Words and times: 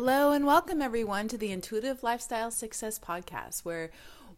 Hello, 0.00 0.30
and 0.30 0.46
welcome 0.46 0.80
everyone 0.80 1.26
to 1.26 1.36
the 1.36 1.50
Intuitive 1.50 2.04
Lifestyle 2.04 2.52
Success 2.52 3.00
Podcast, 3.00 3.64
where 3.64 3.90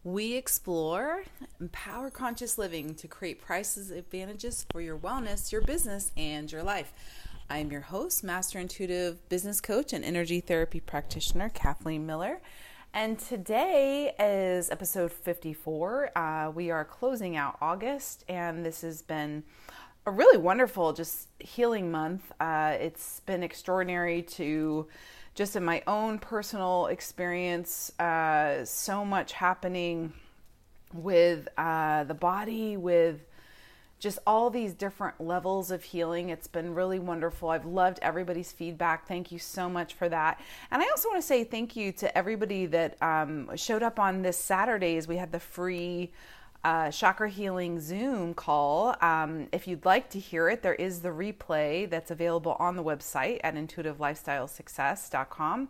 we 0.03 0.33
explore 0.33 1.21
empower 1.59 2.09
conscious 2.09 2.57
living 2.57 2.95
to 2.95 3.07
create 3.07 3.39
prices 3.39 3.91
advantages 3.91 4.65
for 4.71 4.81
your 4.81 4.97
wellness, 4.97 5.51
your 5.51 5.61
business, 5.61 6.11
and 6.17 6.51
your 6.51 6.63
life. 6.63 6.91
I'm 7.47 7.71
your 7.71 7.81
host, 7.81 8.23
Master 8.23 8.57
Intuitive 8.57 9.29
Business 9.29 9.61
Coach 9.61 9.93
and 9.93 10.03
Energy 10.03 10.39
Therapy 10.39 10.79
Practitioner, 10.79 11.49
Kathleen 11.49 12.07
Miller. 12.07 12.41
And 12.95 13.19
today 13.19 14.15
is 14.19 14.71
episode 14.71 15.11
54. 15.11 16.17
Uh, 16.17 16.49
we 16.55 16.71
are 16.71 16.83
closing 16.83 17.37
out 17.37 17.59
August, 17.61 18.25
and 18.27 18.65
this 18.65 18.81
has 18.81 19.03
been 19.03 19.43
a 20.07 20.11
really 20.11 20.39
wonderful, 20.39 20.93
just 20.93 21.27
healing 21.37 21.91
month. 21.91 22.31
Uh, 22.39 22.75
it's 22.79 23.19
been 23.27 23.43
extraordinary 23.43 24.23
to 24.23 24.87
just 25.33 25.55
in 25.55 25.63
my 25.63 25.81
own 25.87 26.19
personal 26.19 26.87
experience, 26.87 27.97
uh, 27.99 28.65
so 28.65 29.05
much 29.05 29.33
happening 29.33 30.13
with 30.93 31.47
uh, 31.57 32.03
the 32.03 32.13
body, 32.13 32.75
with 32.75 33.21
just 34.01 34.17
all 34.25 34.49
these 34.49 34.73
different 34.73 35.21
levels 35.21 35.69
of 35.69 35.83
healing. 35.83 36.29
It's 36.29 36.47
been 36.47 36.73
really 36.73 36.97
wonderful. 36.97 37.49
I've 37.49 37.65
loved 37.65 37.99
everybody's 38.01 38.51
feedback. 38.51 39.07
Thank 39.07 39.31
you 39.31 39.37
so 39.37 39.69
much 39.69 39.93
for 39.93 40.09
that. 40.09 40.41
And 40.71 40.81
I 40.81 40.89
also 40.89 41.07
want 41.07 41.21
to 41.21 41.27
say 41.27 41.43
thank 41.43 41.75
you 41.75 41.91
to 41.93 42.17
everybody 42.17 42.65
that 42.65 43.01
um, 43.01 43.55
showed 43.55 43.83
up 43.83 43.99
on 43.99 44.23
this 44.23 44.37
Saturday 44.37 44.97
as 44.97 45.07
We 45.07 45.17
had 45.17 45.31
the 45.31 45.39
free 45.39 46.11
uh, 46.63 46.91
chakra 46.91 47.29
healing 47.29 47.79
Zoom 47.79 48.33
call. 48.33 48.95
Um, 49.01 49.47
if 49.51 49.67
you'd 49.67 49.85
like 49.85 50.09
to 50.11 50.19
hear 50.19 50.49
it, 50.49 50.61
there 50.61 50.75
is 50.75 51.01
the 51.01 51.09
replay 51.09 51.89
that's 51.89 52.11
available 52.11 52.55
on 52.59 52.75
the 52.75 52.83
website 52.83 53.39
at 53.43 53.55
intuitivelifestylesuccess.com. 53.55 55.69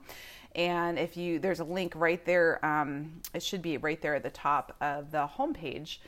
And 0.54 1.00
if 1.00 1.16
you, 1.16 1.40
there's 1.40 1.62
a 1.62 1.64
link 1.64 1.94
right 1.96 2.26
there. 2.26 2.64
Um, 2.66 3.22
it 3.34 3.42
should 3.42 3.62
be 3.62 3.78
right 3.78 4.02
there 4.02 4.16
at 4.16 4.24
the 4.24 4.30
top 4.30 4.76
of 4.82 5.12
the 5.12 5.30
homepage. 5.38 6.00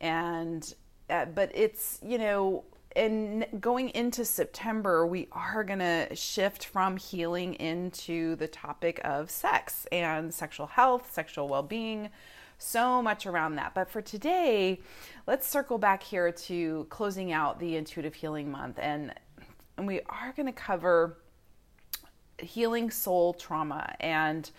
And, 0.00 0.74
uh, 1.10 1.26
but 1.26 1.50
it's, 1.54 1.98
you 2.02 2.16
know, 2.16 2.64
and 2.96 3.44
going 3.60 3.90
into 3.90 4.24
September, 4.24 5.06
we 5.06 5.28
are 5.32 5.62
going 5.62 5.80
to 5.80 6.08
shift 6.16 6.64
from 6.64 6.96
healing 6.96 7.54
into 7.54 8.36
the 8.36 8.48
topic 8.48 9.02
of 9.04 9.30
sex 9.30 9.86
and 9.92 10.32
sexual 10.32 10.66
health, 10.66 11.12
sexual 11.12 11.46
well 11.46 11.62
being 11.62 12.08
so 12.60 13.02
much 13.02 13.26
around 13.26 13.56
that. 13.56 13.74
But 13.74 13.90
for 13.90 14.02
today, 14.02 14.80
let's 15.26 15.46
circle 15.46 15.78
back 15.78 16.02
here 16.02 16.30
to 16.30 16.86
closing 16.90 17.32
out 17.32 17.58
the 17.58 17.76
intuitive 17.76 18.14
healing 18.14 18.50
month. 18.50 18.78
And, 18.80 19.14
and 19.76 19.86
we 19.86 20.00
are 20.06 20.32
going 20.36 20.46
to 20.46 20.52
cover 20.52 21.18
healing 22.38 22.90
soul 22.90 23.34
trauma 23.34 23.94
and 24.00 24.50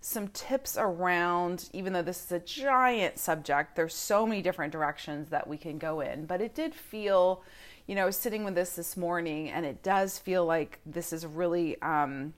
some 0.00 0.28
tips 0.28 0.76
around, 0.78 1.68
even 1.72 1.92
though 1.92 2.02
this 2.02 2.24
is 2.24 2.32
a 2.32 2.38
giant 2.38 3.18
subject, 3.18 3.74
there's 3.74 3.94
so 3.94 4.26
many 4.26 4.42
different 4.42 4.72
directions 4.72 5.30
that 5.30 5.48
we 5.48 5.56
can 5.56 5.78
go 5.78 6.00
in. 6.00 6.26
But 6.26 6.40
it 6.40 6.54
did 6.54 6.74
feel, 6.74 7.42
you 7.86 7.94
know, 7.94 8.10
sitting 8.10 8.44
with 8.44 8.54
this 8.54 8.76
this 8.76 8.96
morning, 8.96 9.50
and 9.50 9.66
it 9.66 9.82
does 9.82 10.18
feel 10.18 10.44
like 10.44 10.78
this 10.86 11.12
is 11.12 11.26
really 11.26 11.80
um, 11.82 12.34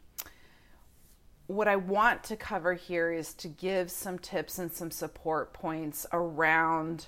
what 1.48 1.66
I 1.66 1.76
want 1.76 2.22
to 2.24 2.36
cover 2.36 2.74
here 2.74 3.10
is 3.10 3.32
to 3.34 3.48
give 3.48 3.90
some 3.90 4.18
tips 4.18 4.58
and 4.58 4.70
some 4.70 4.90
support 4.90 5.54
points 5.54 6.06
around 6.12 7.06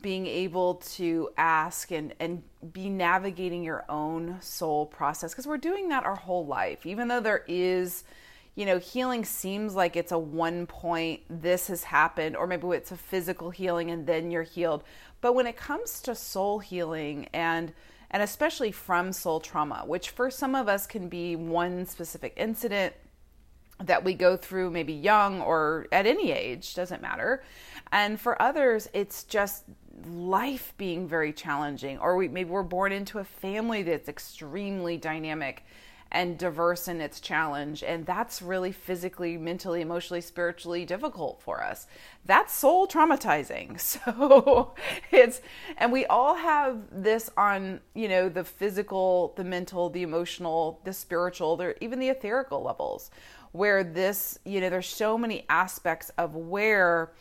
being 0.00 0.26
able 0.26 0.76
to 0.76 1.28
ask 1.36 1.90
and, 1.90 2.14
and 2.18 2.42
be 2.72 2.88
navigating 2.88 3.62
your 3.62 3.84
own 3.90 4.38
soul 4.40 4.86
process 4.86 5.32
because 5.32 5.46
we're 5.46 5.58
doing 5.58 5.90
that 5.90 6.04
our 6.04 6.14
whole 6.16 6.46
life. 6.46 6.86
Even 6.86 7.08
though 7.08 7.20
there 7.20 7.44
is, 7.46 8.04
you 8.54 8.64
know, 8.64 8.78
healing 8.78 9.26
seems 9.26 9.74
like 9.74 9.94
it's 9.94 10.12
a 10.12 10.18
one 10.18 10.66
point, 10.66 11.20
this 11.28 11.66
has 11.66 11.84
happened, 11.84 12.34
or 12.34 12.46
maybe 12.46 12.66
it's 12.68 12.92
a 12.92 12.96
physical 12.96 13.50
healing 13.50 13.90
and 13.90 14.06
then 14.06 14.30
you're 14.30 14.42
healed. 14.42 14.84
But 15.20 15.34
when 15.34 15.46
it 15.46 15.58
comes 15.58 16.00
to 16.02 16.14
soul 16.14 16.60
healing 16.60 17.28
and 17.34 17.74
and 18.12 18.22
especially 18.22 18.72
from 18.72 19.12
soul 19.12 19.40
trauma, 19.40 19.84
which 19.86 20.10
for 20.10 20.30
some 20.30 20.54
of 20.54 20.68
us 20.68 20.86
can 20.86 21.08
be 21.08 21.34
one 21.36 21.86
specific 21.86 22.34
incident 22.36 22.94
that 23.80 24.04
we 24.04 24.14
go 24.14 24.36
through 24.36 24.70
maybe 24.70 24.92
young 24.92 25.40
or 25.40 25.86
at 25.90 26.06
any 26.06 26.30
age 26.30 26.74
doesn't 26.74 27.02
matter. 27.02 27.42
And 27.90 28.20
for 28.20 28.40
others 28.40 28.88
it's 28.92 29.24
just 29.24 29.64
life 30.06 30.72
being 30.78 31.06
very 31.06 31.32
challenging 31.32 31.98
or 31.98 32.16
we 32.16 32.28
maybe 32.28 32.50
we're 32.50 32.62
born 32.62 32.92
into 32.92 33.18
a 33.18 33.24
family 33.24 33.82
that's 33.82 34.08
extremely 34.08 34.96
dynamic 34.96 35.64
and 36.12 36.38
diverse 36.38 36.86
in 36.86 37.00
its 37.00 37.18
challenge 37.18 37.82
and 37.82 38.06
that's 38.06 38.40
really 38.40 38.70
physically 38.70 39.36
mentally 39.36 39.80
emotionally 39.80 40.20
spiritually 40.20 40.84
difficult 40.84 41.42
for 41.42 41.62
us. 41.62 41.86
That's 42.24 42.54
soul 42.54 42.86
traumatizing. 42.86 43.80
So 43.82 44.74
it's 45.10 45.40
and 45.78 45.90
we 45.90 46.06
all 46.06 46.36
have 46.36 46.78
this 46.90 47.28
on 47.36 47.80
you 47.94 48.08
know 48.08 48.28
the 48.28 48.44
physical 48.44 49.34
the 49.36 49.44
mental 49.44 49.90
the 49.90 50.02
emotional 50.02 50.80
the 50.84 50.92
spiritual 50.92 51.56
there 51.56 51.74
even 51.80 51.98
the 51.98 52.08
etherical 52.08 52.62
levels 52.62 53.10
where 53.52 53.84
this, 53.84 54.38
you 54.44 54.60
know, 54.60 54.70
there's 54.70 54.88
so 54.88 55.16
many 55.16 55.44
aspects 55.48 56.10
of 56.18 56.34
where 56.34 57.12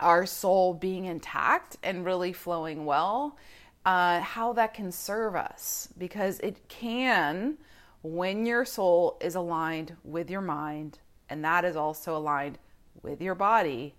our 0.00 0.24
soul 0.24 0.72
being 0.72 1.04
intact 1.04 1.76
and 1.82 2.04
really 2.04 2.32
flowing 2.32 2.84
well, 2.84 3.36
uh, 3.84 4.20
how 4.20 4.52
that 4.52 4.72
can 4.72 4.90
serve 4.90 5.34
us 5.34 5.88
because 5.98 6.38
it 6.40 6.68
can 6.68 7.58
when 8.02 8.46
your 8.46 8.64
soul 8.64 9.16
is 9.20 9.34
aligned 9.34 9.96
with 10.04 10.30
your 10.30 10.40
mind 10.40 10.98
and 11.28 11.44
that 11.44 11.64
is 11.64 11.76
also 11.76 12.16
aligned 12.16 12.58
with 13.02 13.20
your 13.22 13.34
body. 13.34 13.94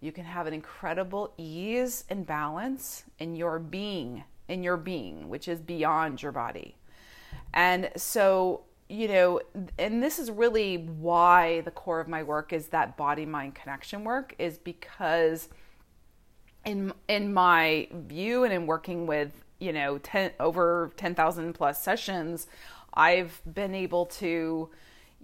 You 0.00 0.10
can 0.10 0.24
have 0.24 0.46
an 0.46 0.54
incredible 0.54 1.32
ease 1.36 2.04
and 2.08 2.26
balance 2.26 3.04
in 3.18 3.36
your 3.36 3.58
being, 3.58 4.24
in 4.48 4.62
your 4.62 4.76
being, 4.76 5.28
which 5.28 5.46
is 5.48 5.60
beyond 5.60 6.22
your 6.22 6.32
body. 6.32 6.76
And 7.54 7.90
so 7.96 8.62
you 8.88 9.08
know, 9.08 9.40
and 9.78 10.02
this 10.02 10.18
is 10.18 10.30
really 10.30 10.76
why 10.76 11.62
the 11.62 11.70
core 11.70 11.98
of 11.98 12.08
my 12.08 12.22
work 12.22 12.52
is 12.52 12.66
that 12.68 12.94
body 12.94 13.24
mind 13.24 13.54
connection 13.54 14.04
work 14.04 14.34
is 14.38 14.58
because 14.58 15.48
in 16.66 16.92
in 17.08 17.32
my 17.32 17.88
view 17.90 18.44
and 18.44 18.52
in 18.52 18.66
working 18.66 19.06
with, 19.06 19.41
you 19.62 19.72
know, 19.72 19.98
10 19.98 20.32
over 20.40 20.92
10,000 20.96 21.52
plus 21.52 21.82
sessions, 21.82 22.46
I've 22.94 23.40
been 23.46 23.74
able 23.74 24.06
to 24.06 24.70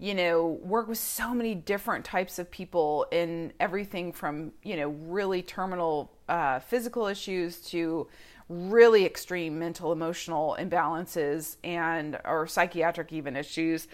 you 0.01 0.15
know, 0.15 0.61
work 0.63 0.87
with 0.87 0.99
so 0.99 1.35
many 1.35 1.57
different 1.57 2.05
types 2.05 2.39
of 2.39 2.49
people 2.53 3.05
in 3.11 3.53
everything 3.59 4.13
from, 4.13 4.53
you 4.63 4.77
know, 4.77 4.91
really 4.91 5.43
terminal 5.43 6.13
uh, 6.29 6.61
physical 6.61 7.09
issues 7.09 7.61
to 7.61 8.07
really 8.49 9.05
extreme 9.05 9.59
mental 9.59 9.91
emotional 9.91 10.57
imbalances 10.59 11.57
and 11.65 12.17
or 12.25 12.47
psychiatric 12.47 13.13
even 13.13 13.35
issues. 13.35 13.89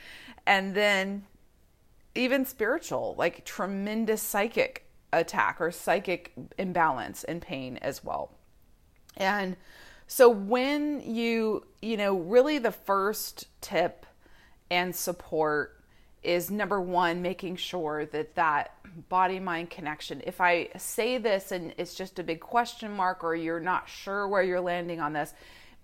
And 0.47 0.75
then 0.75 1.25
even 2.15 2.45
spiritual 2.45 3.15
like 3.17 3.45
tremendous 3.47 4.21
psychic 4.21 4.87
attack 5.11 5.59
or 5.59 5.71
psychic 5.71 6.33
imbalance 6.59 7.25
and 7.25 7.41
pain 7.41 7.79
as 7.79 8.05
well. 8.05 8.31
And 9.17 9.57
so 10.07 10.29
when 10.29 11.01
you 11.01 11.65
you 11.83 11.97
know 11.97 12.17
really 12.19 12.59
the 12.59 12.73
first 12.73 13.47
tip 13.61 14.07
and 14.71 14.95
support 14.95 15.81
is 16.23 16.51
number 16.51 16.81
one 16.81 17.21
making 17.21 17.57
sure 17.57 18.07
that 18.07 18.35
that 18.35 18.73
body 19.09 19.39
mind 19.39 19.71
connection. 19.71 20.23
If 20.25 20.41
i 20.41 20.69
say 20.77 21.19
this 21.19 21.53
and 21.53 21.75
it's 21.77 21.95
just 21.95 22.19
a 22.19 22.23
big 22.23 22.41
question 22.41 22.93
mark 22.93 23.23
or 23.23 23.35
you're 23.35 23.61
not 23.61 23.89
sure 23.89 24.27
where 24.27 24.43
you're 24.43 24.61
landing 24.61 25.01
on 25.01 25.13
this 25.13 25.35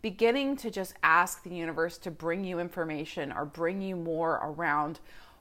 beginning 0.03 0.57
to 0.57 0.71
just 0.71 0.95
ask 1.03 1.43
the 1.43 1.55
universe 1.55 1.99
to 1.99 2.11
bring 2.11 2.45
you 2.45 2.59
information 2.59 3.33
or 3.33 3.45
bring 3.45 3.83
you 3.83 3.97
more 3.97 4.41
around 4.43 4.99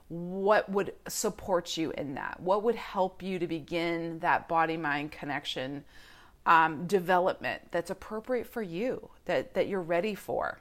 what 0.08 0.68
would 0.68 0.92
support 1.08 1.76
you 1.76 1.92
in 1.92 2.14
that 2.14 2.38
what 2.40 2.62
would 2.62 2.74
help 2.74 3.22
you 3.22 3.38
to 3.38 3.46
begin 3.46 4.18
that 4.18 4.48
body 4.48 4.76
mind 4.76 5.10
connection 5.10 5.84
um, 6.50 6.86
development 6.86 7.62
that's 7.70 7.90
appropriate 7.90 8.46
for 8.46 8.60
you 8.60 9.08
that 9.24 9.54
that 9.54 9.68
you're 9.68 9.80
ready 9.80 10.14
for 10.14 10.60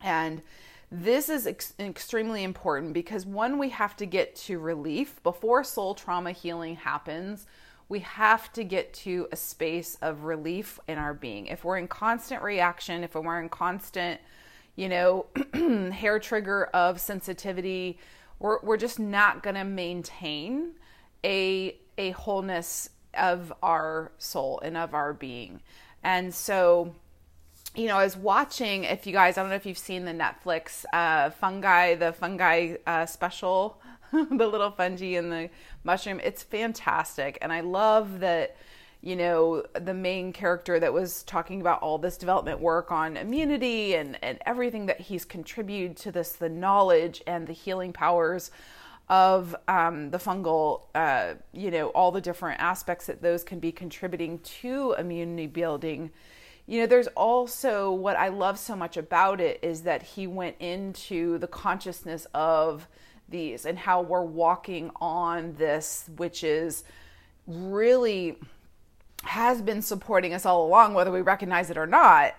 and 0.00 0.42
this 0.90 1.28
is 1.28 1.46
ex- 1.46 1.74
extremely 1.78 2.44
important 2.44 2.94
because 2.94 3.26
one, 3.26 3.58
we 3.58 3.68
have 3.70 3.96
to 3.96 4.06
get 4.06 4.34
to 4.36 4.58
relief 4.58 5.22
before 5.22 5.62
soul 5.62 5.94
trauma 5.94 6.32
healing 6.32 6.76
happens. 6.76 7.46
We 7.90 8.00
have 8.00 8.52
to 8.54 8.64
get 8.64 8.94
to 8.94 9.28
a 9.30 9.36
space 9.36 9.98
of 10.00 10.24
relief 10.24 10.78
in 10.88 10.98
our 10.98 11.12
being. 11.12 11.46
If 11.46 11.64
we're 11.64 11.78
in 11.78 11.88
constant 11.88 12.42
reaction, 12.42 13.04
if 13.04 13.14
we're 13.14 13.40
in 13.40 13.50
constant, 13.50 14.20
you 14.76 14.88
know, 14.88 15.26
hair 15.92 16.18
trigger 16.18 16.66
of 16.66 17.00
sensitivity, 17.00 17.98
we're, 18.38 18.60
we're 18.62 18.76
just 18.76 18.98
not 18.98 19.42
going 19.42 19.56
to 19.56 19.64
maintain 19.64 20.72
a, 21.24 21.76
a 21.98 22.10
wholeness 22.12 22.88
of 23.18 23.52
our 23.62 24.12
soul 24.18 24.60
and 24.60 24.76
of 24.76 24.94
our 24.94 25.12
being. 25.12 25.60
And 26.02 26.34
so, 26.34 26.94
you 27.74 27.86
know, 27.86 27.96
I 27.96 28.04
was 28.04 28.16
watching. 28.16 28.84
If 28.84 29.06
you 29.06 29.12
guys, 29.12 29.36
I 29.36 29.42
don't 29.42 29.50
know 29.50 29.56
if 29.56 29.66
you've 29.66 29.78
seen 29.78 30.04
the 30.04 30.12
Netflix 30.12 30.84
uh, 30.92 31.30
fungi, 31.30 31.94
the 31.94 32.12
fungi 32.12 32.76
uh, 32.86 33.06
special, 33.06 33.80
the 34.12 34.46
little 34.46 34.70
fungi 34.70 35.16
and 35.16 35.30
the 35.30 35.50
mushroom. 35.84 36.20
It's 36.22 36.42
fantastic, 36.42 37.38
and 37.42 37.52
I 37.52 37.60
love 37.60 38.20
that. 38.20 38.56
You 39.00 39.14
know, 39.14 39.62
the 39.74 39.94
main 39.94 40.32
character 40.32 40.80
that 40.80 40.92
was 40.92 41.22
talking 41.22 41.60
about 41.60 41.82
all 41.82 41.98
this 41.98 42.16
development 42.16 42.58
work 42.58 42.90
on 42.90 43.16
immunity 43.16 43.94
and, 43.94 44.18
and 44.24 44.40
everything 44.44 44.86
that 44.86 45.00
he's 45.00 45.24
contributed 45.24 45.96
to 45.98 46.10
this, 46.10 46.32
the 46.32 46.48
knowledge 46.48 47.22
and 47.24 47.46
the 47.46 47.52
healing 47.52 47.92
powers 47.92 48.50
of 49.08 49.56
um, 49.68 50.10
the 50.10 50.18
fungal, 50.18 50.82
uh, 50.94 51.34
you 51.52 51.70
know, 51.70 51.88
all 51.88 52.12
the 52.12 52.20
different 52.20 52.60
aspects 52.60 53.06
that 53.06 53.22
those 53.22 53.44
can 53.44 53.58
be 53.58 53.72
contributing 53.72 54.38
to 54.40 54.94
immunity 54.98 55.46
building 55.46 56.10
you 56.68 56.80
know, 56.80 56.86
there's 56.86 57.06
also 57.08 57.90
what 57.90 58.16
I 58.16 58.28
love 58.28 58.58
so 58.58 58.76
much 58.76 58.98
about 58.98 59.40
it 59.40 59.58
is 59.62 59.82
that 59.82 60.02
he 60.02 60.26
went 60.26 60.56
into 60.60 61.38
the 61.38 61.46
consciousness 61.46 62.26
of 62.34 62.86
these 63.26 63.64
and 63.64 63.78
how 63.78 64.02
we're 64.02 64.22
walking 64.22 64.90
on 65.00 65.54
this, 65.54 66.10
which 66.16 66.44
is 66.44 66.84
really 67.46 68.36
has 69.22 69.62
been 69.62 69.80
supporting 69.80 70.34
us 70.34 70.44
all 70.44 70.66
along, 70.66 70.92
whether 70.92 71.10
we 71.10 71.22
recognize 71.22 71.70
it 71.70 71.78
or 71.78 71.86
not. 71.86 72.34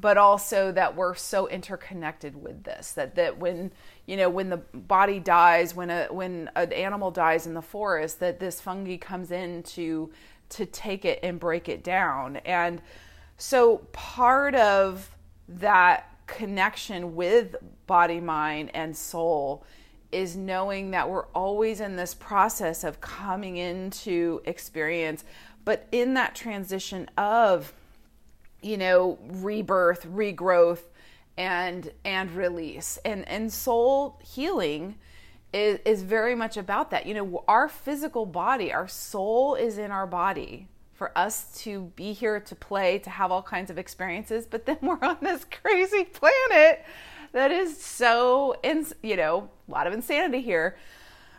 But 0.00 0.16
also 0.16 0.70
that 0.72 0.94
we're 0.94 1.16
so 1.16 1.48
interconnected 1.48 2.40
with 2.40 2.62
this 2.62 2.92
that 2.92 3.16
that 3.16 3.38
when 3.38 3.72
you 4.06 4.16
know 4.16 4.28
when 4.28 4.48
the 4.48 4.58
body 4.58 5.18
dies, 5.18 5.74
when 5.74 5.90
a 5.90 6.06
when 6.06 6.50
an 6.54 6.72
animal 6.72 7.10
dies 7.10 7.46
in 7.46 7.54
the 7.54 7.62
forest, 7.62 8.20
that 8.20 8.38
this 8.38 8.60
fungi 8.60 8.96
comes 8.96 9.32
in 9.32 9.64
to 9.64 10.10
to 10.50 10.66
take 10.66 11.04
it 11.04 11.18
and 11.22 11.40
break 11.40 11.68
it 11.68 11.82
down. 11.82 12.36
And 12.38 12.80
so 13.36 13.78
part 13.92 14.54
of 14.54 15.10
that 15.48 16.08
connection 16.26 17.16
with 17.16 17.56
body, 17.86 18.20
mind, 18.20 18.70
and 18.74 18.96
soul 18.96 19.64
is 20.12 20.36
knowing 20.36 20.92
that 20.92 21.08
we're 21.08 21.26
always 21.34 21.80
in 21.80 21.96
this 21.96 22.14
process 22.14 22.84
of 22.84 23.00
coming 23.00 23.56
into 23.56 24.40
experience, 24.44 25.24
but 25.64 25.86
in 25.92 26.14
that 26.14 26.34
transition 26.34 27.10
of, 27.18 27.72
you 28.62 28.76
know, 28.76 29.18
rebirth, 29.22 30.06
regrowth, 30.06 30.82
and 31.36 31.92
and 32.04 32.30
release. 32.32 32.98
And 33.04 33.26
and 33.28 33.52
soul 33.52 34.20
healing 34.22 34.96
is, 35.52 35.78
is 35.84 36.02
very 36.02 36.34
much 36.34 36.56
about 36.56 36.90
that. 36.90 37.06
You 37.06 37.14
know, 37.14 37.44
our 37.48 37.68
physical 37.68 38.26
body, 38.26 38.72
our 38.72 38.88
soul 38.88 39.54
is 39.54 39.78
in 39.78 39.90
our 39.90 40.06
body 40.06 40.68
for 40.98 41.16
us 41.16 41.54
to 41.62 41.92
be 41.94 42.12
here 42.12 42.40
to 42.40 42.54
play, 42.56 42.98
to 42.98 43.08
have 43.08 43.30
all 43.30 43.42
kinds 43.42 43.70
of 43.70 43.78
experiences, 43.78 44.46
but 44.46 44.66
then 44.66 44.78
we're 44.82 44.98
on 45.02 45.16
this 45.22 45.44
crazy 45.44 46.04
planet 46.04 46.84
that 47.32 47.52
is 47.52 47.80
so, 47.80 48.56
ins- 48.62 48.94
you 49.02 49.16
know, 49.16 49.48
a 49.68 49.70
lot 49.70 49.86
of 49.86 49.92
insanity 49.92 50.40
here. 50.40 50.76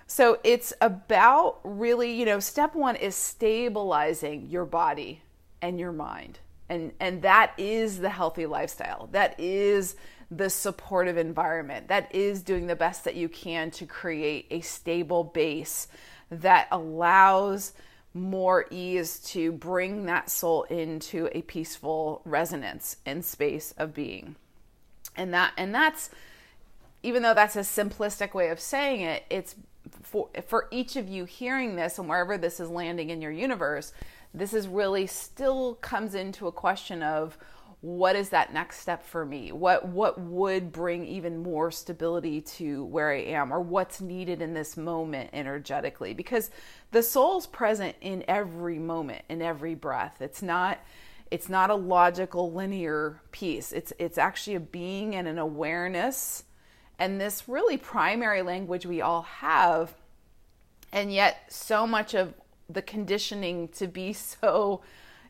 So 0.08 0.40
it's 0.44 0.74
about 0.82 1.60
really, 1.64 2.12
you 2.12 2.26
know, 2.26 2.40
step 2.40 2.74
one 2.74 2.96
is 2.96 3.16
stabilizing 3.16 4.48
your 4.50 4.66
body 4.66 5.22
and 5.62 5.80
your 5.80 5.92
mind. 5.92 6.40
And, 6.70 6.94
and 7.00 7.24
that 7.24 7.54
is 7.58 8.00
the 8.00 8.10
healthy 8.10 8.46
lifestyle. 8.46 9.10
That 9.12 9.40
is 9.40 9.96
the 10.32 10.50
supportive 10.50 11.18
environment. 11.18 11.88
That 11.88 12.14
is 12.14 12.44
doing 12.44 12.68
the 12.68 12.76
best 12.76 13.04
that 13.06 13.16
you 13.16 13.28
can 13.28 13.72
to 13.72 13.86
create 13.86 14.46
a 14.52 14.62
stable 14.62 15.24
base 15.24 15.88
that 16.30 16.68
allows 16.72 17.74
more 18.14 18.66
ease 18.70 19.20
to 19.20 19.52
bring 19.52 20.06
that 20.06 20.30
soul 20.30 20.64
into 20.64 21.30
a 21.32 21.42
peaceful 21.44 22.22
resonance 22.26 22.98
and 23.06 23.24
space 23.24 23.74
of 23.78 23.94
being. 23.94 24.36
And 25.16 25.34
that 25.34 25.54
and 25.58 25.74
that's 25.74 26.10
even 27.04 27.24
though 27.24 27.34
that's 27.34 27.56
a 27.56 27.60
simplistic 27.60 28.34
way 28.34 28.50
of 28.50 28.60
saying 28.60 29.02
it, 29.02 29.24
it's 29.30 29.56
for 30.02 30.30
for 30.48 30.68
each 30.72 30.96
of 30.96 31.08
you 31.08 31.26
hearing 31.26 31.76
this 31.76 31.98
and 31.98 32.10
wherever 32.10 32.38
this 32.38 32.60
is 32.60 32.70
landing 32.70 33.10
in 33.10 33.22
your 33.22 33.32
universe, 33.32 33.94
this 34.34 34.54
is 34.54 34.68
really 34.68 35.08
still 35.08 35.76
comes 35.76 36.16
into 36.16 36.48
a 36.48 36.52
question 36.52 37.02
of 37.02 37.38
what 37.82 38.18
is 38.18 38.30
that 38.30 38.54
next 38.54 38.80
step 38.80 39.06
for 39.06 39.26
me? 39.26 39.52
What 39.54 39.88
what 39.88 40.20
would 40.20 40.72
bring 40.72 41.06
even 41.06 41.42
more 41.42 41.72
stability 41.72 42.42
to 42.42 42.84
where 42.86 43.12
i 43.12 43.20
am 43.20 43.54
or 43.54 43.62
what's 43.62 44.02
needed 44.02 44.42
in 44.42 44.54
this 44.54 44.76
moment 44.76 45.30
energetically? 45.32 46.14
Because 46.14 46.52
the 46.92 47.02
soul's 47.02 47.48
present 47.48 47.96
in 48.02 48.26
every 48.28 48.80
moment 48.80 49.24
in 49.30 49.42
every 49.42 49.76
breath. 49.76 50.18
It's 50.20 50.42
not 50.42 50.80
it's 51.32 51.48
not 51.48 51.70
a 51.70 51.76
logical 51.76 52.52
linear 52.52 53.22
piece. 53.32 53.72
It's 53.72 53.94
it's 53.98 54.18
actually 54.18 54.56
a 54.56 54.62
being 54.62 55.16
and 55.16 55.28
an 55.28 55.40
awareness 55.40 56.44
and 56.98 57.20
this 57.20 57.48
really 57.48 57.78
primary 57.78 58.42
language 58.42 58.86
we 58.86 59.00
all 59.00 59.22
have 59.22 59.94
and 60.92 61.14
yet 61.14 61.46
so 61.48 61.88
much 61.88 62.14
of 62.14 62.34
the 62.70 62.82
conditioning 62.82 63.68
to 63.70 63.88
be 63.88 64.14
so 64.14 64.82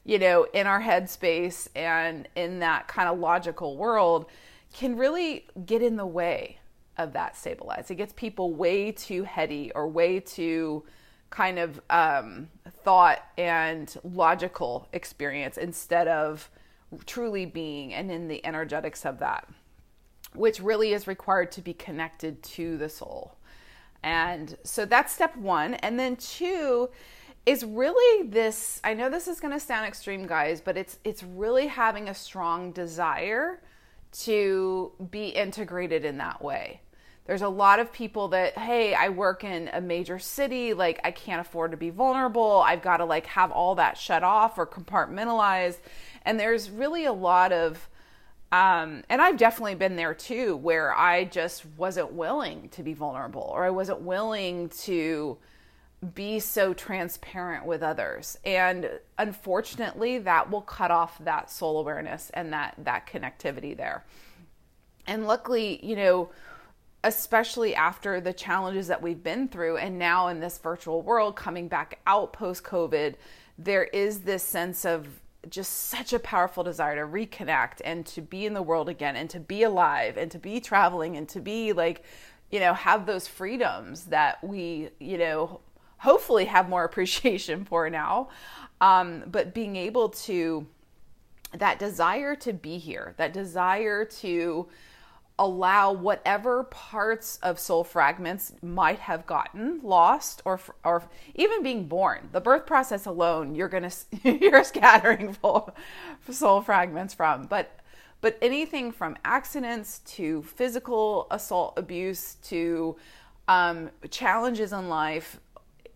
you 0.09 0.17
know, 0.17 0.47
in 0.53 0.65
our 0.65 0.81
headspace 0.81 1.67
and 1.75 2.27
in 2.35 2.59
that 2.59 2.87
kind 2.87 3.07
of 3.07 3.19
logical 3.19 3.77
world 3.77 4.25
can 4.73 4.97
really 4.97 5.45
get 5.65 5.81
in 5.81 5.97
the 5.97 6.05
way 6.05 6.57
of 6.97 7.13
that 7.13 7.37
stabilize. 7.37 7.89
It 7.89 7.95
gets 7.95 8.13
people 8.13 8.53
way 8.53 8.91
too 8.91 9.23
heady 9.23 9.71
or 9.73 9.87
way 9.87 10.19
too 10.19 10.83
kind 11.29 11.59
of 11.59 11.79
um, 11.89 12.49
thought 12.83 13.19
and 13.37 13.95
logical 14.03 14.87
experience 14.93 15.57
instead 15.57 16.07
of 16.07 16.49
truly 17.05 17.45
being 17.45 17.93
and 17.93 18.11
in 18.11 18.27
the 18.27 18.43
energetics 18.45 19.05
of 19.05 19.19
that, 19.19 19.47
which 20.33 20.59
really 20.59 20.91
is 20.91 21.07
required 21.07 21.51
to 21.51 21.61
be 21.61 21.73
connected 21.73 22.41
to 22.41 22.77
the 22.77 22.89
soul. 22.89 23.35
And 24.01 24.57
so 24.63 24.85
that's 24.85 25.13
step 25.13 25.35
one. 25.37 25.75
And 25.75 25.99
then 25.99 26.15
two, 26.15 26.89
is 27.45 27.63
really 27.63 28.27
this 28.27 28.79
I 28.83 28.93
know 28.93 29.09
this 29.09 29.27
is 29.27 29.39
going 29.39 29.53
to 29.53 29.59
sound 29.59 29.87
extreme 29.87 30.27
guys, 30.27 30.61
but 30.61 30.77
it's 30.77 30.99
it's 31.03 31.23
really 31.23 31.67
having 31.67 32.09
a 32.09 32.13
strong 32.13 32.71
desire 32.71 33.61
to 34.11 34.91
be 35.11 35.29
integrated 35.29 36.05
in 36.05 36.17
that 36.17 36.41
way. 36.41 36.81
There's 37.25 37.41
a 37.43 37.49
lot 37.49 37.79
of 37.79 37.93
people 37.93 38.29
that 38.29 38.57
hey, 38.57 38.93
I 38.93 39.09
work 39.09 39.43
in 39.43 39.69
a 39.71 39.81
major 39.81 40.19
city, 40.19 40.73
like 40.73 40.99
I 41.03 41.11
can't 41.11 41.41
afford 41.41 41.71
to 41.71 41.77
be 41.77 41.89
vulnerable. 41.89 42.63
I've 42.65 42.81
got 42.81 42.97
to 42.97 43.05
like 43.05 43.27
have 43.27 43.51
all 43.51 43.75
that 43.75 43.97
shut 43.97 44.23
off 44.23 44.57
or 44.57 44.65
compartmentalized. 44.65 45.77
And 46.25 46.39
there's 46.39 46.69
really 46.69 47.05
a 47.05 47.13
lot 47.13 47.51
of 47.51 47.87
um, 48.51 49.03
and 49.09 49.21
I've 49.21 49.37
definitely 49.37 49.75
been 49.75 49.95
there 49.95 50.15
too, 50.15 50.57
where 50.57 50.95
I 50.95 51.25
just 51.25 51.65
wasn't 51.77 52.13
willing 52.13 52.69
to 52.69 52.81
be 52.81 52.93
vulnerable 52.93 53.47
or 53.53 53.63
I 53.63 53.69
wasn't 53.69 54.01
willing 54.01 54.69
to 54.69 55.37
be 56.15 56.39
so 56.39 56.73
transparent 56.73 57.65
with 57.65 57.83
others. 57.83 58.37
And 58.45 58.89
unfortunately 59.17 60.19
that 60.19 60.49
will 60.49 60.61
cut 60.61 60.91
off 60.91 61.17
that 61.19 61.51
soul 61.51 61.79
awareness 61.79 62.29
and 62.33 62.53
that 62.53 62.75
that 62.79 63.07
connectivity 63.07 63.75
there. 63.75 64.05
And 65.07 65.27
luckily 65.27 65.85
you 65.85 65.95
know 65.95 66.29
especially 67.03 67.73
after 67.75 68.19
the 68.19 68.33
challenges 68.33 68.87
that 68.87 69.01
we've 69.01 69.23
been 69.23 69.47
through 69.47 69.77
and 69.77 69.97
now 69.97 70.27
in 70.27 70.39
this 70.39 70.57
virtual 70.57 71.01
world 71.01 71.35
coming 71.35 71.67
back 71.67 71.99
out 72.05 72.33
post 72.33 72.61
covid 72.63 73.15
there 73.57 73.85
is 73.85 74.21
this 74.21 74.43
sense 74.43 74.85
of 74.85 75.07
just 75.49 75.87
such 75.87 76.11
a 76.11 76.19
powerful 76.19 76.63
desire 76.63 76.95
to 76.95 77.09
reconnect 77.09 77.81
and 77.85 78.05
to 78.05 78.21
be 78.21 78.45
in 78.45 78.53
the 78.53 78.61
world 78.61 78.89
again 78.89 79.15
and 79.15 79.29
to 79.29 79.39
be 79.39 79.63
alive 79.63 80.17
and 80.17 80.29
to 80.31 80.37
be 80.37 80.59
traveling 80.59 81.15
and 81.15 81.29
to 81.29 81.39
be 81.39 81.71
like 81.71 82.03
you 82.51 82.59
know 82.59 82.73
have 82.73 83.05
those 83.05 83.27
freedoms 83.27 84.05
that 84.05 84.43
we 84.43 84.89
you 84.99 85.17
know 85.17 85.61
hopefully 85.99 86.45
have 86.45 86.69
more 86.69 86.83
appreciation 86.89 87.65
for 87.65 87.89
now. 87.89 88.29
Um, 88.81 89.23
but 89.27 89.53
being 89.53 89.75
able 89.75 90.09
to, 90.09 90.65
that 91.53 91.79
desire 91.79 92.35
to 92.37 92.53
be 92.53 92.77
here, 92.77 93.13
that 93.17 93.33
desire 93.33 94.05
to 94.05 94.67
allow 95.39 95.93
whatever 95.93 96.65
parts 96.65 97.39
of 97.41 97.57
soul 97.57 97.83
fragments 97.83 98.53
might 98.61 98.99
have 98.99 99.25
gotten 99.25 99.79
lost 99.81 100.41
or 100.43 100.59
or 100.83 101.01
even 101.33 101.63
being 101.63 101.87
born 101.87 102.27
the 102.33 102.41
birth 102.41 102.65
process 102.65 103.05
alone 103.05 103.55
you're 103.55 103.69
going 103.69 103.89
to 103.89 104.37
you're 104.37 104.63
scattering 104.65 105.31
full 105.41 105.73
soul 106.29 106.61
fragments 106.61 107.13
from 107.13 107.45
but 107.45 107.79
but 108.19 108.37
anything 108.41 108.91
from 108.91 109.15
accidents 109.23 109.99
to 109.99 110.43
physical 110.43 111.25
assault 111.31 111.73
abuse 111.77 112.35
to 112.43 112.97
um, 113.47 113.89
challenges 114.11 114.73
in 114.73 114.89
life 114.89 115.39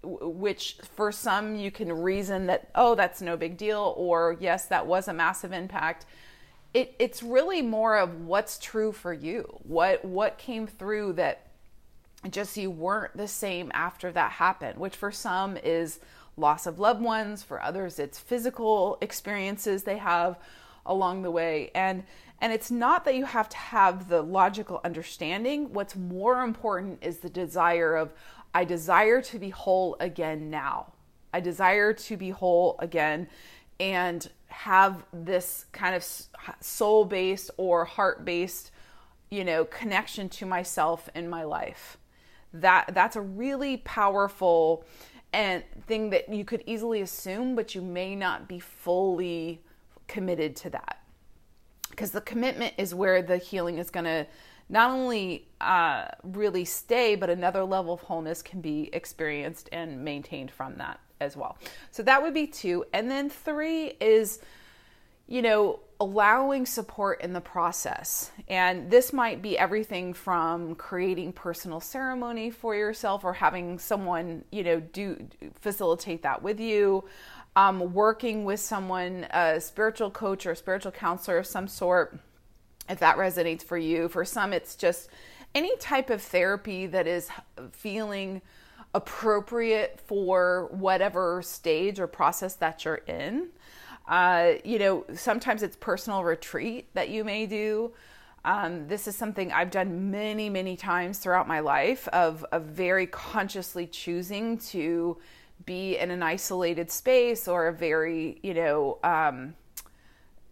which 0.03 0.77
for 0.95 1.11
some 1.11 1.55
you 1.55 1.71
can 1.71 1.91
reason 1.91 2.45
that 2.47 2.69
oh 2.75 2.95
that's 2.95 3.21
no 3.21 3.37
big 3.37 3.57
deal 3.57 3.93
or 3.97 4.37
yes 4.39 4.65
that 4.65 4.85
was 4.85 5.07
a 5.07 5.13
massive 5.13 5.51
impact 5.51 6.05
it, 6.73 6.95
it's 6.97 7.21
really 7.21 7.61
more 7.61 7.97
of 7.97 8.21
what's 8.21 8.57
true 8.57 8.91
for 8.91 9.13
you 9.13 9.43
what 9.63 10.03
what 10.03 10.37
came 10.37 10.67
through 10.67 11.13
that 11.13 11.47
just 12.29 12.55
you 12.57 12.71
weren't 12.71 13.15
the 13.15 13.27
same 13.27 13.71
after 13.73 14.11
that 14.11 14.33
happened 14.33 14.77
which 14.77 14.95
for 14.95 15.11
some 15.11 15.57
is 15.57 15.99
loss 16.35 16.65
of 16.65 16.79
loved 16.79 17.01
ones 17.01 17.43
for 17.43 17.61
others 17.61 17.99
it's 17.99 18.19
physical 18.19 18.97
experiences 19.01 19.83
they 19.83 19.97
have 19.97 20.37
along 20.85 21.21
the 21.21 21.31
way. 21.31 21.71
And 21.73 22.03
and 22.41 22.51
it's 22.51 22.69
not 22.69 23.05
that 23.05 23.15
you 23.15 23.23
have 23.23 23.47
to 23.49 23.57
have 23.57 24.09
the 24.09 24.21
logical 24.21 24.81
understanding. 24.83 25.71
What's 25.71 25.95
more 25.95 26.41
important 26.41 26.99
is 27.01 27.19
the 27.19 27.29
desire 27.29 27.95
of 27.95 28.11
I 28.53 28.65
desire 28.65 29.21
to 29.21 29.39
be 29.39 29.49
whole 29.49 29.97
again 29.99 30.49
now. 30.49 30.93
I 31.33 31.39
desire 31.39 31.93
to 31.93 32.17
be 32.17 32.29
whole 32.29 32.75
again 32.79 33.27
and 33.79 34.29
have 34.47 35.03
this 35.11 35.65
kind 35.71 35.95
of 35.95 36.05
soul 36.61 37.05
based 37.05 37.49
or 37.57 37.85
heart 37.85 38.23
based, 38.23 38.71
you 39.31 39.43
know, 39.43 39.65
connection 39.65 40.29
to 40.29 40.45
myself 40.45 41.09
in 41.15 41.29
my 41.29 41.43
life. 41.43 41.97
That 42.53 42.91
that's 42.93 43.15
a 43.15 43.21
really 43.21 43.77
powerful 43.77 44.85
and 45.33 45.63
thing 45.87 46.11
that 46.11 46.31
you 46.31 46.45
could 46.45 46.63
easily 46.67 47.01
assume, 47.01 47.55
but 47.55 47.73
you 47.73 47.81
may 47.81 48.15
not 48.15 48.47
be 48.47 48.59
fully 48.59 49.63
committed 50.07 50.55
to 50.57 50.69
that. 50.69 50.99
Because 51.89 52.11
the 52.11 52.21
commitment 52.21 52.75
is 52.77 52.93
where 52.93 53.23
the 53.23 53.37
healing 53.37 53.79
is 53.79 53.89
going 53.89 54.05
to 54.05 54.27
not 54.69 54.91
only 54.91 55.47
uh, 55.61 56.05
really 56.23 56.65
stay, 56.65 57.15
but 57.15 57.29
another 57.29 57.63
level 57.63 57.93
of 57.93 58.01
wholeness 58.01 58.41
can 58.41 58.61
be 58.61 58.89
experienced 58.93 59.69
and 59.71 60.03
maintained 60.03 60.51
from 60.51 60.77
that 60.77 60.99
as 61.19 61.37
well. 61.37 61.57
So 61.91 62.03
that 62.03 62.21
would 62.21 62.33
be 62.33 62.47
two. 62.47 62.85
And 62.93 63.09
then 63.09 63.29
three 63.29 63.93
is, 63.99 64.39
you 65.27 65.41
know, 65.41 65.79
allowing 65.99 66.65
support 66.65 67.21
in 67.21 67.31
the 67.33 67.41
process. 67.41 68.31
And 68.49 68.91
this 68.91 69.13
might 69.13 69.41
be 69.41 69.57
everything 69.57 70.13
from 70.13 70.75
creating 70.75 71.33
personal 71.33 71.79
ceremony 71.79 72.49
for 72.49 72.75
yourself 72.75 73.23
or 73.23 73.33
having 73.33 73.79
someone, 73.79 74.43
you 74.51 74.63
know, 74.63 74.79
do 74.79 75.27
facilitate 75.61 76.23
that 76.23 76.43
with 76.43 76.59
you. 76.59 77.05
Um, 77.55 77.93
working 77.93 78.45
with 78.45 78.59
someone, 78.59 79.27
a 79.29 79.61
spiritual 79.61 80.09
coach 80.09 80.45
or 80.47 80.55
spiritual 80.55 80.91
counselor 80.91 81.37
of 81.37 81.45
some 81.45 81.67
sort, 81.67 82.19
if 82.89 82.99
that 82.99 83.17
resonates 83.17 83.63
for 83.63 83.77
you. 83.77 84.07
For 84.09 84.25
some, 84.25 84.53
it's 84.53 84.75
just 84.75 85.09
any 85.55 85.75
type 85.77 86.09
of 86.09 86.21
therapy 86.21 86.85
that 86.87 87.07
is 87.07 87.29
feeling 87.71 88.41
appropriate 88.93 89.99
for 90.05 90.69
whatever 90.71 91.41
stage 91.41 91.99
or 91.99 92.07
process 92.07 92.55
that 92.55 92.85
you're 92.85 92.95
in. 93.07 93.47
Uh, 94.07 94.53
you 94.63 94.77
know, 94.77 95.05
sometimes 95.15 95.63
it's 95.63 95.75
personal 95.77 96.23
retreat 96.23 96.87
that 96.93 97.09
you 97.09 97.23
may 97.23 97.45
do. 97.45 97.93
Um, 98.45 98.87
this 98.87 99.07
is 99.07 99.15
something 99.15 99.53
I've 99.53 99.71
done 99.71 100.11
many, 100.11 100.49
many 100.49 100.75
times 100.75 101.19
throughout 101.19 101.47
my 101.47 101.61
life 101.61 102.07
of, 102.09 102.45
of 102.51 102.63
very 102.63 103.07
consciously 103.07 103.87
choosing 103.87 104.57
to 104.57 105.17
be 105.65 105.97
in 105.97 106.11
an 106.11 106.21
isolated 106.21 106.91
space 106.91 107.47
or 107.47 107.67
a 107.67 107.73
very, 107.73 108.39
you 108.43 108.53
know, 108.53 108.99
um, 109.03 109.55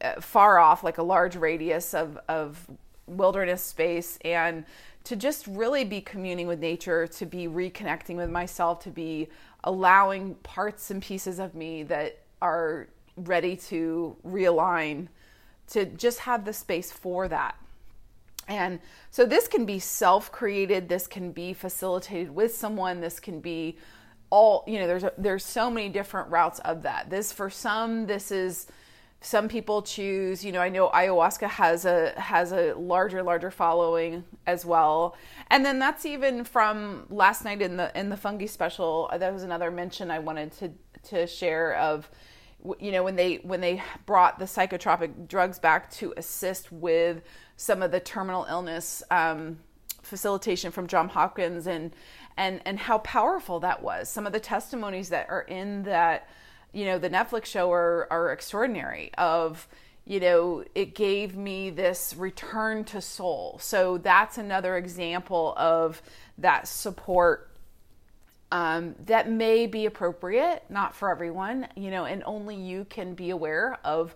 Uh, 0.01 0.19
far 0.19 0.57
off, 0.57 0.83
like 0.83 0.97
a 0.97 1.03
large 1.03 1.35
radius 1.35 1.93
of, 1.93 2.17
of 2.27 2.67
wilderness 3.05 3.61
space 3.61 4.17
and 4.23 4.65
to 5.03 5.15
just 5.15 5.47
really 5.47 5.83
be 5.83 6.01
communing 6.01 6.47
with 6.47 6.59
nature, 6.59 7.07
to 7.07 7.25
be 7.25 7.47
reconnecting 7.47 8.15
with 8.15 8.29
myself, 8.29 8.79
to 8.83 8.89
be 8.89 9.27
allowing 9.63 10.35
parts 10.35 10.91
and 10.91 11.01
pieces 11.01 11.39
of 11.39 11.55
me 11.55 11.83
that 11.83 12.19
are 12.41 12.87
ready 13.17 13.55
to 13.55 14.15
realign, 14.25 15.07
to 15.67 15.85
just 15.85 16.19
have 16.19 16.45
the 16.45 16.53
space 16.53 16.91
for 16.91 17.27
that. 17.27 17.55
And 18.47 18.79
so 19.11 19.25
this 19.25 19.47
can 19.47 19.65
be 19.65 19.79
self 19.79 20.31
created, 20.31 20.89
this 20.89 21.07
can 21.07 21.31
be 21.31 21.53
facilitated 21.53 22.33
with 22.33 22.55
someone, 22.55 23.01
this 23.01 23.19
can 23.19 23.39
be 23.39 23.77
all, 24.29 24.63
you 24.67 24.79
know, 24.79 24.87
there's 24.87 25.03
a, 25.03 25.13
there's 25.17 25.45
so 25.45 25.69
many 25.69 25.89
different 25.89 26.29
routes 26.29 26.59
of 26.59 26.83
that. 26.83 27.09
This 27.09 27.31
for 27.31 27.49
some 27.49 28.07
this 28.07 28.31
is 28.31 28.67
some 29.23 29.47
people 29.47 29.83
choose 29.83 30.43
you 30.43 30.51
know 30.51 30.59
i 30.59 30.67
know 30.67 30.89
ayahuasca 30.89 31.47
has 31.47 31.85
a 31.85 32.19
has 32.19 32.51
a 32.51 32.73
larger 32.73 33.21
larger 33.21 33.51
following 33.51 34.23
as 34.47 34.65
well. 34.65 35.15
And 35.49 35.65
then 35.65 35.79
that's 35.79 36.05
even 36.05 36.43
from 36.43 37.05
last 37.09 37.45
night 37.45 37.61
in 37.61 37.77
the 37.77 37.97
in 37.97 38.09
the 38.09 38.17
fungi 38.17 38.47
special. 38.47 39.09
That 39.17 39.33
was 39.33 39.43
another 39.43 39.71
mention 39.71 40.11
i 40.11 40.19
wanted 40.19 40.51
to 40.53 40.71
to 41.09 41.27
share 41.27 41.75
of 41.75 42.09
you 42.79 42.91
know 42.91 43.03
when 43.03 43.15
they 43.15 43.35
when 43.37 43.61
they 43.61 43.81
brought 44.05 44.39
the 44.39 44.45
psychotropic 44.45 45.27
drugs 45.27 45.59
back 45.59 45.89
to 45.91 46.13
assist 46.17 46.71
with 46.71 47.21
some 47.57 47.81
of 47.81 47.91
the 47.91 47.99
terminal 47.99 48.45
illness 48.49 49.03
um, 49.11 49.57
facilitation 50.01 50.71
from 50.71 50.87
John 50.87 51.09
Hopkins 51.09 51.67
and 51.67 51.91
and 52.37 52.61
and 52.65 52.79
how 52.79 52.99
powerful 52.99 53.59
that 53.61 53.81
was. 53.81 54.09
Some 54.09 54.25
of 54.25 54.33
the 54.33 54.39
testimonies 54.39 55.09
that 55.09 55.29
are 55.29 55.41
in 55.41 55.83
that 55.83 56.27
you 56.73 56.85
know 56.85 56.97
the 56.97 57.09
netflix 57.09 57.45
show 57.45 57.71
are, 57.71 58.07
are 58.09 58.31
extraordinary 58.31 59.11
of 59.17 59.67
you 60.05 60.19
know 60.19 60.63
it 60.73 60.95
gave 60.95 61.35
me 61.35 61.69
this 61.69 62.15
return 62.17 62.83
to 62.85 63.01
soul. 63.01 63.59
So 63.61 63.97
that's 63.97 64.37
another 64.37 64.77
example 64.77 65.53
of 65.57 66.01
that 66.37 66.67
support 66.67 67.49
um, 68.51 68.95
that 69.05 69.29
may 69.29 69.67
be 69.67 69.85
appropriate 69.85 70.63
not 70.69 70.95
for 70.95 71.09
everyone 71.11 71.67
you 71.75 71.91
know 71.91 72.05
and 72.05 72.23
only 72.25 72.55
you 72.55 72.85
can 72.85 73.13
be 73.13 73.29
aware 73.29 73.77
of 73.83 74.15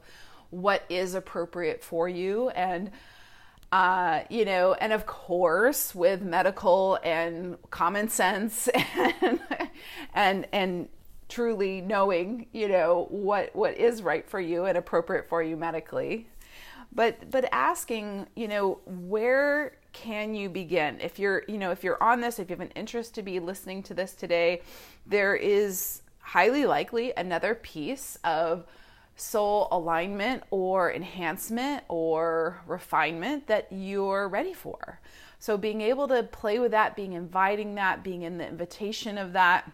what 0.49 0.83
is 0.89 1.15
appropriate 1.15 1.83
for 1.83 2.07
you. 2.07 2.49
And 2.49 2.91
uh, 3.71 4.23
you 4.29 4.45
know, 4.45 4.73
and 4.73 4.93
of 4.93 5.05
course, 5.05 5.93
with 5.93 6.21
medical 6.21 6.97
and 7.03 7.57
common 7.71 8.07
sense 8.09 8.69
and 9.21 9.39
and 10.13 10.47
and 10.53 10.89
truly 11.29 11.81
knowing, 11.81 12.47
you 12.51 12.67
know, 12.67 13.07
what 13.09 13.55
what 13.55 13.77
is 13.77 14.01
right 14.01 14.27
for 14.27 14.39
you 14.39 14.65
and 14.65 14.77
appropriate 14.77 15.27
for 15.27 15.41
you 15.41 15.57
medically. 15.57 16.27
But 16.91 17.29
but 17.29 17.49
asking, 17.51 18.27
you 18.35 18.47
know, 18.47 18.79
where 18.85 19.73
can 19.91 20.35
you 20.35 20.49
begin? 20.49 20.99
If 20.99 21.19
you're, 21.19 21.43
you 21.47 21.57
know, 21.57 21.71
if 21.71 21.83
you're 21.83 22.01
on 22.03 22.21
this, 22.21 22.37
if 22.37 22.49
you 22.49 22.55
have 22.55 22.65
an 22.65 22.71
interest 22.75 23.15
to 23.15 23.23
be 23.23 23.39
listening 23.39 23.81
to 23.83 23.93
this 23.93 24.13
today, 24.13 24.61
there 25.05 25.35
is 25.35 26.01
highly 26.19 26.65
likely 26.65 27.13
another 27.15 27.55
piece 27.55 28.17
of 28.23 28.65
soul 29.15 29.69
alignment 29.71 30.43
or 30.51 30.91
enhancement 30.91 31.83
or 31.87 32.61
refinement 32.67 33.47
that 33.47 33.67
you're 33.71 34.27
ready 34.27 34.53
for. 34.53 34.99
So 35.39 35.57
being 35.57 35.81
able 35.81 36.07
to 36.09 36.23
play 36.23 36.59
with 36.59 36.71
that, 36.71 36.95
being 36.95 37.13
inviting 37.13 37.75
that, 37.75 38.03
being 38.03 38.23
in 38.23 38.37
the 38.37 38.47
invitation 38.47 39.17
of 39.17 39.33
that 39.33 39.71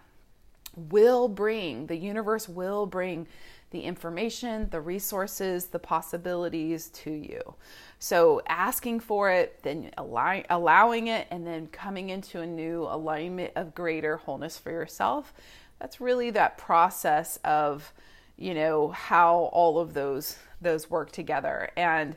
will 0.75 1.27
bring, 1.27 1.87
the 1.87 1.97
universe 1.97 2.47
will 2.47 2.85
bring 2.85 3.27
the 3.71 3.81
information, 3.81 4.69
the 4.69 4.81
resources, 4.81 5.67
the 5.67 5.79
possibilities 5.79 6.89
to 6.89 7.11
you. 7.11 7.55
So 7.99 8.41
asking 8.47 8.99
for 8.99 9.31
it, 9.31 9.59
then 9.63 9.91
allow, 9.97 10.43
allowing 10.49 11.07
it, 11.07 11.27
and 11.31 11.47
then 11.47 11.67
coming 11.67 12.09
into 12.09 12.41
a 12.41 12.47
new 12.47 12.83
alignment 12.83 13.53
of 13.55 13.73
greater 13.73 14.17
wholeness 14.17 14.57
for 14.57 14.71
yourself. 14.71 15.33
That's 15.79 16.01
really 16.01 16.31
that 16.31 16.57
process 16.57 17.39
of, 17.43 17.93
you 18.37 18.53
know, 18.53 18.89
how 18.89 19.49
all 19.53 19.79
of 19.79 19.93
those 19.93 20.37
those 20.59 20.89
work 20.89 21.11
together. 21.11 21.71
And 21.75 22.15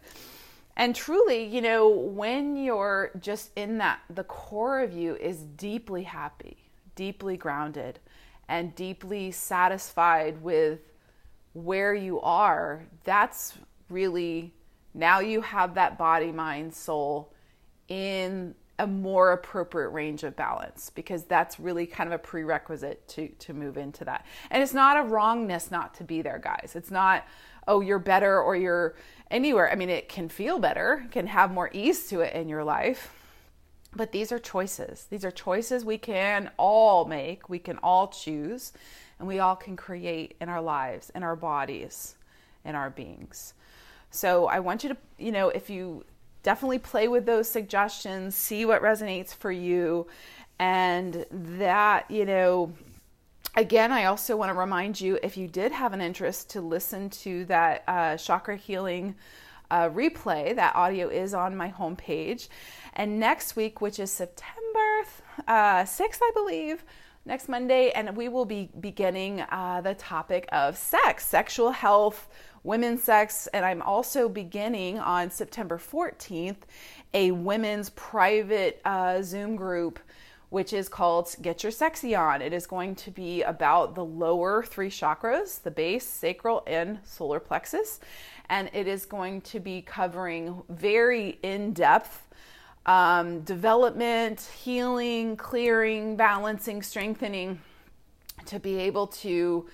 and 0.76 0.94
truly, 0.94 1.44
you 1.44 1.62
know, 1.62 1.88
when 1.88 2.56
you're 2.56 3.12
just 3.20 3.52
in 3.56 3.78
that, 3.78 4.00
the 4.10 4.24
core 4.24 4.80
of 4.80 4.92
you 4.92 5.14
is 5.14 5.38
deeply 5.38 6.02
happy, 6.02 6.56
deeply 6.96 7.36
grounded 7.36 8.00
and 8.48 8.74
deeply 8.74 9.30
satisfied 9.30 10.42
with 10.42 10.80
where 11.52 11.94
you 11.94 12.20
are, 12.20 12.84
that's 13.04 13.54
really 13.88 14.52
now 14.94 15.20
you 15.20 15.40
have 15.40 15.74
that 15.74 15.98
body, 15.98 16.30
mind, 16.30 16.74
soul 16.74 17.32
in 17.88 18.54
a 18.78 18.86
more 18.86 19.32
appropriate 19.32 19.88
range 19.90 20.24
of 20.24 20.34
balance 20.34 20.90
because 20.90 21.24
that's 21.24 21.60
really 21.60 21.86
kind 21.86 22.08
of 22.08 22.12
a 22.12 22.18
prerequisite 22.18 23.06
to 23.06 23.28
to 23.28 23.52
move 23.52 23.76
into 23.76 24.04
that. 24.04 24.26
And 24.50 24.62
it's 24.62 24.74
not 24.74 24.98
a 24.98 25.02
wrongness 25.02 25.70
not 25.70 25.94
to 25.94 26.04
be 26.04 26.22
there, 26.22 26.38
guys. 26.38 26.72
It's 26.74 26.90
not 26.90 27.26
oh 27.68 27.80
you're 27.80 27.98
better 27.98 28.40
or 28.40 28.56
you're 28.56 28.96
anywhere. 29.30 29.70
I 29.70 29.76
mean, 29.76 29.90
it 29.90 30.08
can 30.08 30.28
feel 30.28 30.58
better, 30.58 31.06
can 31.10 31.26
have 31.28 31.52
more 31.52 31.70
ease 31.72 32.08
to 32.08 32.20
it 32.20 32.34
in 32.34 32.48
your 32.48 32.64
life 32.64 33.12
but 33.96 34.12
these 34.12 34.32
are 34.32 34.38
choices. 34.38 35.06
These 35.10 35.24
are 35.24 35.30
choices 35.30 35.84
we 35.84 35.98
can 35.98 36.50
all 36.56 37.04
make, 37.04 37.48
we 37.48 37.58
can 37.58 37.78
all 37.78 38.08
choose, 38.08 38.72
and 39.18 39.28
we 39.28 39.38
all 39.38 39.56
can 39.56 39.76
create 39.76 40.36
in 40.40 40.48
our 40.48 40.60
lives, 40.60 41.10
in 41.14 41.22
our 41.22 41.36
bodies, 41.36 42.16
in 42.64 42.74
our 42.74 42.90
beings. 42.90 43.54
So 44.10 44.46
I 44.46 44.60
want 44.60 44.84
you 44.84 44.90
to, 44.90 44.96
you 45.18 45.32
know, 45.32 45.48
if 45.48 45.70
you 45.70 46.04
definitely 46.42 46.78
play 46.78 47.08
with 47.08 47.26
those 47.26 47.48
suggestions, 47.48 48.34
see 48.34 48.64
what 48.64 48.82
resonates 48.82 49.34
for 49.34 49.50
you. 49.50 50.06
And 50.58 51.26
that, 51.30 52.10
you 52.10 52.24
know, 52.24 52.72
again, 53.56 53.90
I 53.90 54.04
also 54.04 54.36
want 54.36 54.50
to 54.50 54.54
remind 54.54 55.00
you 55.00 55.18
if 55.22 55.36
you 55.36 55.48
did 55.48 55.72
have 55.72 55.92
an 55.92 56.00
interest 56.00 56.50
to 56.50 56.60
listen 56.60 57.10
to 57.10 57.44
that 57.46 57.82
uh, 57.88 58.16
chakra 58.16 58.56
healing 58.56 59.16
replay, 59.82 60.54
that 60.54 60.74
audio 60.74 61.08
is 61.08 61.34
on 61.34 61.56
my 61.56 61.70
homepage. 61.70 62.48
And 62.94 63.18
next 63.20 63.56
week, 63.56 63.80
which 63.80 63.98
is 63.98 64.10
September 64.10 65.04
uh, 65.48 65.82
6th, 65.82 66.18
I 66.22 66.30
believe, 66.34 66.84
next 67.26 67.48
Monday, 67.48 67.90
and 67.90 68.16
we 68.16 68.28
will 68.28 68.44
be 68.44 68.70
beginning 68.80 69.40
uh, 69.40 69.80
the 69.80 69.94
topic 69.94 70.48
of 70.52 70.76
sex, 70.76 71.26
sexual 71.26 71.70
health, 71.70 72.28
women's 72.62 73.02
sex, 73.02 73.46
and 73.48 73.64
I'm 73.64 73.82
also 73.82 74.28
beginning 74.28 74.98
on 74.98 75.30
September 75.30 75.78
14th 75.78 76.56
a 77.12 77.30
women's 77.30 77.90
private 77.90 78.80
uh, 78.84 79.22
Zoom 79.22 79.56
group 79.56 80.00
which 80.54 80.72
is 80.72 80.88
called 80.88 81.34
Get 81.42 81.64
Your 81.64 81.72
Sexy 81.72 82.14
On. 82.14 82.40
It 82.40 82.52
is 82.52 82.64
going 82.64 82.94
to 82.94 83.10
be 83.10 83.42
about 83.42 83.96
the 83.96 84.04
lower 84.04 84.62
three 84.62 84.88
chakras 84.88 85.60
the 85.60 85.70
base, 85.72 86.06
sacral, 86.06 86.62
and 86.68 87.00
solar 87.02 87.40
plexus. 87.40 87.98
And 88.48 88.70
it 88.72 88.86
is 88.86 89.04
going 89.04 89.40
to 89.40 89.58
be 89.58 89.82
covering 89.82 90.62
very 90.68 91.40
in 91.42 91.72
depth 91.72 92.28
um, 92.86 93.40
development, 93.40 94.48
healing, 94.62 95.36
clearing, 95.36 96.14
balancing, 96.14 96.82
strengthening 96.82 97.58
to 98.46 98.60
be 98.60 98.76
able 98.76 99.08
to 99.08 99.68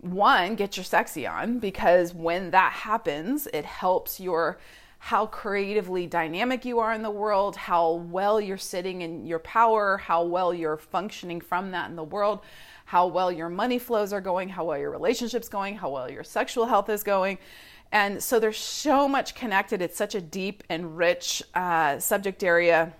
one 0.00 0.56
get 0.56 0.76
your 0.76 0.82
sexy 0.82 1.28
on 1.28 1.60
because 1.60 2.12
when 2.12 2.50
that 2.50 2.72
happens 2.72 3.46
it 3.52 3.64
helps 3.64 4.18
your 4.20 4.58
how 4.98 5.26
creatively 5.26 6.06
dynamic 6.06 6.64
you 6.64 6.80
are 6.80 6.92
in 6.92 7.02
the 7.02 7.10
world, 7.10 7.56
how 7.56 7.92
well 8.10 8.40
you're 8.40 8.58
sitting 8.58 9.02
in 9.02 9.26
your 9.26 9.38
power, 9.38 9.96
how 9.96 10.24
well 10.24 10.52
you're 10.52 10.76
functioning 10.76 11.40
from 11.40 11.70
that 11.70 11.88
in 11.88 11.96
the 11.96 12.04
world, 12.04 12.40
how 12.84 13.06
well 13.06 13.30
your 13.30 13.48
money 13.48 13.78
flows 13.78 14.12
are 14.12 14.20
going, 14.20 14.48
how 14.48 14.64
well 14.64 14.78
your 14.78 14.90
relationships 14.90 15.48
going, 15.48 15.76
how 15.76 15.90
well 15.90 16.10
your 16.10 16.24
sexual 16.24 16.66
health 16.66 16.88
is 16.88 17.02
going. 17.02 17.38
And 17.92 18.22
so 18.22 18.38
there's 18.38 18.58
so 18.58 19.08
much 19.08 19.34
connected. 19.34 19.80
It's 19.80 19.96
such 19.96 20.14
a 20.14 20.20
deep 20.20 20.62
and 20.68 20.96
rich 20.96 21.42
uh, 21.54 21.98
subject 22.00 22.42
area. 22.42 22.92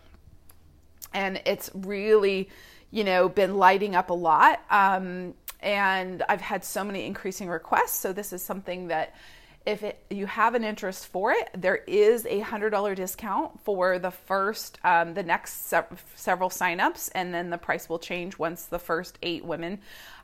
And 1.12 1.42
it's 1.44 1.70
really, 1.74 2.48
you 2.90 3.04
know, 3.04 3.28
been 3.28 3.56
lighting 3.56 3.94
up 3.94 4.10
a 4.10 4.14
lot. 4.14 4.62
Um, 4.70 5.34
and 5.60 6.22
I've 6.28 6.40
had 6.40 6.64
so 6.64 6.84
many 6.84 7.04
increasing 7.04 7.48
requests. 7.48 7.98
So 7.98 8.12
this 8.12 8.32
is 8.32 8.40
something 8.40 8.88
that 8.88 9.14
if 9.68 9.82
it, 9.82 9.98
you 10.08 10.24
have 10.24 10.54
an 10.54 10.64
interest 10.64 11.08
for 11.08 11.30
it, 11.30 11.50
there 11.54 11.76
is 11.76 12.24
a 12.24 12.40
hundred 12.40 12.70
dollar 12.70 12.94
discount 12.94 13.60
for 13.60 13.98
the 13.98 14.10
first, 14.10 14.78
um, 14.82 15.12
the 15.12 15.22
next 15.22 15.66
se- 15.68 15.84
several 16.14 16.48
signups, 16.48 17.10
and 17.14 17.34
then 17.34 17.50
the 17.50 17.58
price 17.58 17.86
will 17.86 17.98
change 17.98 18.38
once 18.38 18.64
the 18.64 18.78
first 18.78 19.18
eight 19.22 19.44
women 19.44 19.78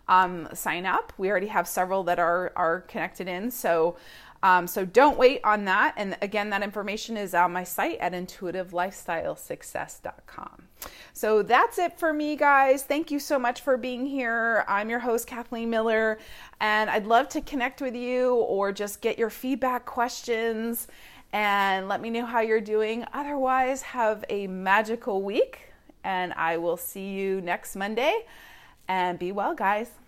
um, 0.08 0.48
sign 0.54 0.86
up. 0.86 1.12
We 1.18 1.30
already 1.30 1.48
have 1.48 1.68
several 1.68 2.04
that 2.04 2.18
are 2.18 2.52
are 2.56 2.80
connected 2.82 3.28
in, 3.28 3.50
so 3.50 3.96
um, 4.44 4.66
so 4.66 4.84
don't 4.84 5.16
wait 5.16 5.40
on 5.42 5.64
that. 5.64 5.94
And 5.96 6.18
again, 6.20 6.50
that 6.50 6.62
information 6.62 7.16
is 7.16 7.32
on 7.32 7.50
my 7.50 7.64
site 7.64 7.96
at 7.98 8.12
intuitivelifestylesuccess.com. 8.12 10.68
So 11.14 11.42
that's 11.42 11.78
it 11.78 11.98
for 11.98 12.12
me, 12.12 12.36
guys. 12.36 12.82
Thank 12.82 13.10
you 13.10 13.18
so 13.18 13.38
much 13.38 13.62
for 13.62 13.78
being 13.78 14.04
here. 14.04 14.66
I'm 14.68 14.90
your 14.90 14.98
host, 14.98 15.26
Kathleen 15.26 15.70
Miller, 15.70 16.18
and 16.60 16.90
I'd 16.90 17.06
love 17.06 17.30
to 17.30 17.40
connect 17.40 17.80
with 17.80 17.94
you 17.94 18.34
or 18.34 18.70
just 18.70 19.00
get 19.00 19.18
your 19.18 19.30
feedback 19.30 19.86
questions 19.86 20.88
and 21.32 21.88
let 21.88 22.02
me 22.02 22.10
know 22.10 22.26
how 22.26 22.40
you're 22.40 22.60
doing. 22.60 23.06
Otherwise, 23.14 23.80
have 23.80 24.26
a 24.28 24.46
magical 24.46 25.22
week, 25.22 25.72
and 26.04 26.34
I 26.34 26.58
will 26.58 26.76
see 26.76 27.12
you 27.12 27.40
next 27.40 27.76
Monday. 27.76 28.26
And 28.88 29.18
be 29.18 29.32
well, 29.32 29.54
guys. 29.54 30.03